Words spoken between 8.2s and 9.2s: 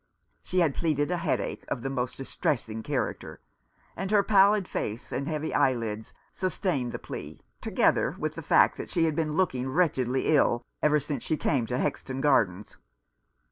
the fact that she had